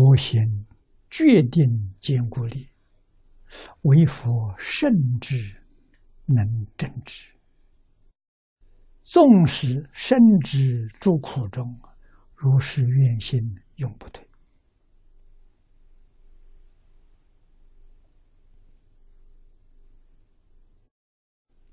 [0.00, 0.64] 我行
[1.10, 2.68] 决定坚固力，
[3.82, 4.88] 为佛圣
[5.20, 5.60] 智
[6.24, 6.46] 能
[6.76, 7.28] 正之。
[9.02, 11.76] 纵使身之诸苦中，
[12.36, 13.42] 如是愿心
[13.76, 14.24] 永不退。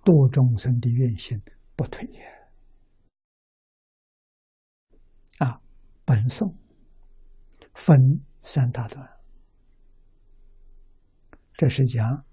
[0.04, 1.40] 度众生的愿心
[1.76, 2.26] 不退也。
[5.46, 5.62] 啊，
[6.04, 6.56] 本颂
[7.76, 9.08] 分三大段，
[11.54, 12.26] 这是讲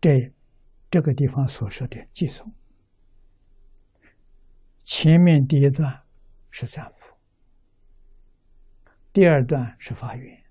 [0.00, 0.34] 这
[0.90, 2.52] 这个地方所说的寄送。
[4.84, 6.04] 前面第一段
[6.50, 7.16] 是赞福，
[9.12, 10.44] 第二段是发愿。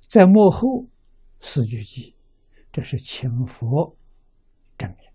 [0.00, 0.88] 在幕后
[1.40, 2.14] 四句偈，
[2.70, 3.96] 这是请佛
[4.78, 5.13] 证明。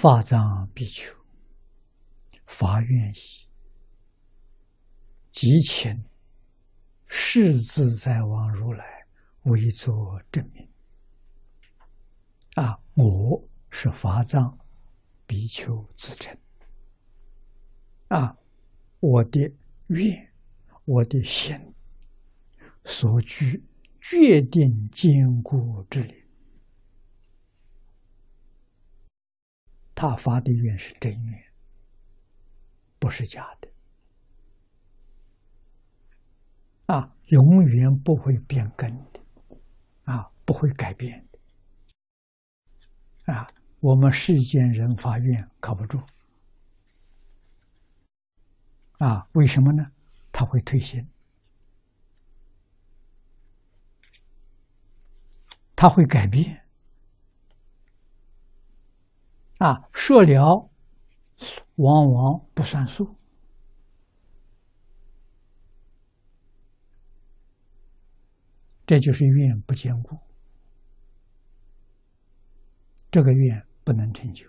[0.00, 1.12] 法藏比丘
[2.46, 3.48] 发愿意，
[5.32, 6.04] 即请
[7.08, 8.84] 世自在王如来
[9.46, 10.70] 为作证明。
[12.54, 14.56] 啊，我是法藏
[15.26, 16.38] 比丘自称。
[18.06, 18.36] 啊，
[19.00, 19.52] 我的。
[19.88, 20.30] 愿
[20.84, 21.58] 我的心
[22.84, 23.64] 所居
[24.02, 26.17] 决定坚固之力，
[30.00, 31.42] 他发的愿是真愿，
[33.00, 33.68] 不是假的，
[36.86, 39.20] 啊，永远不会变更的，
[40.04, 41.40] 啊，不会改变的，
[43.32, 43.44] 啊，
[43.80, 46.00] 我们世间人发愿靠不住。
[48.98, 49.84] 啊，为什么呢？
[50.30, 51.04] 他会退心，
[55.74, 56.67] 他会改变。
[59.58, 60.70] 啊，说了
[61.76, 63.16] 往往不算数，
[68.86, 70.16] 这就是愿不坚固，
[73.10, 74.46] 这个愿不能成就。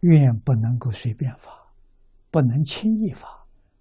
[0.00, 1.50] 愿不能够随便发，
[2.30, 3.26] 不能轻易发。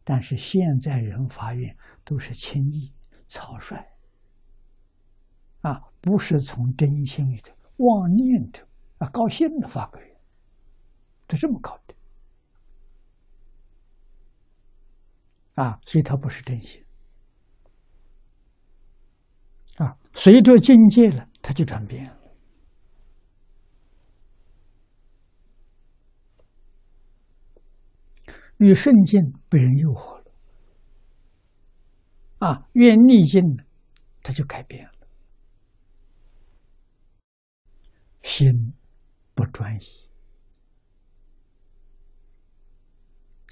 [0.03, 2.91] 但是现在人发愿都是轻易、
[3.27, 3.75] 草率，
[5.65, 8.63] 啊，不是从真心里头、妄念头
[8.99, 10.15] 啊、高兴的发个愿，
[11.27, 11.95] 就这么搞的，
[15.55, 16.85] 啊，所以他不是真心，
[19.77, 22.15] 啊，随着境界了，他就转变了。
[28.57, 30.25] 与顺境被人诱惑了，
[32.37, 33.63] 啊，越逆境呢，
[34.21, 34.94] 他就改变了，
[38.37, 38.73] 心
[39.33, 39.85] 不专一，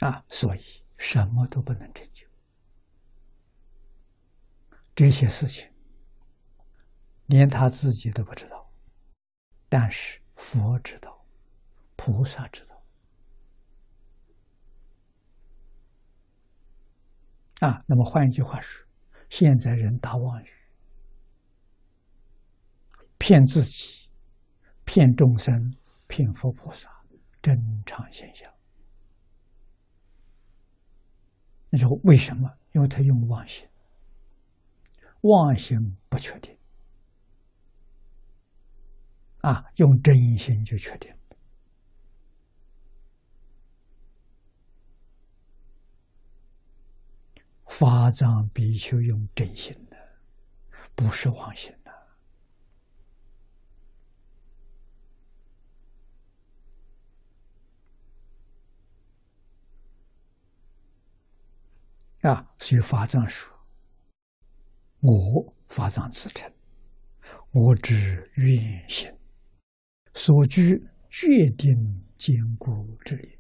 [0.02, 0.62] 啊，所以
[0.98, 2.28] 什么都不能成就。
[4.94, 5.72] 这些事情，
[7.28, 8.70] 连他自己都不知道，
[9.70, 11.26] 但是佛知道，
[11.96, 12.84] 菩萨知道。
[17.62, 18.86] 啊，那么换一句话说，
[19.30, 20.50] 现在人打妄语，
[23.18, 24.03] 骗自己，
[24.94, 25.74] 骗众生，
[26.08, 26.88] 骗佛菩萨，
[27.42, 28.48] 正常现象。
[31.72, 32.48] 你说为什么？
[32.74, 33.68] 因为他用妄心，
[35.22, 36.56] 妄心不确定，
[39.40, 41.12] 啊，用真心就确定。
[47.66, 49.98] 法藏比丘用真心的，
[50.94, 51.92] 不是妄心的
[62.24, 62.46] 啊！
[62.60, 63.54] 所以法藏说
[65.00, 66.52] ：“我法藏自称，
[67.52, 69.10] 我之愿心
[70.14, 71.74] 所居决定
[72.18, 73.38] 坚固之力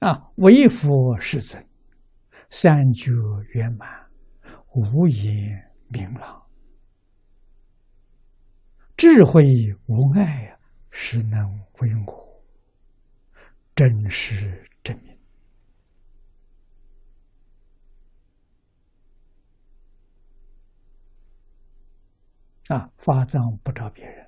[0.00, 0.30] 啊！
[0.36, 1.64] 为佛世尊。”
[2.50, 3.10] 三觉
[3.54, 3.88] 圆满，
[4.72, 6.40] 无言明朗，
[8.96, 9.42] 智慧
[9.86, 10.56] 无碍，
[10.92, 11.40] 实能
[11.80, 12.44] 为我，
[13.74, 15.13] 真实证明。
[22.68, 24.26] 啊，发藏不找别人，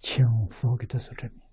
[0.00, 1.45] 请佛给他做证明。